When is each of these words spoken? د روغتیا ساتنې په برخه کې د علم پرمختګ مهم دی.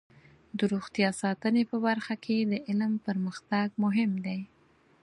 د 0.57 0.59
روغتیا 0.73 1.09
ساتنې 1.21 1.63
په 1.71 1.77
برخه 1.85 2.15
کې 2.23 2.37
د 2.51 2.53
علم 2.67 2.93
پرمختګ 3.05 3.67
مهم 3.83 4.11
دی. 4.25 4.39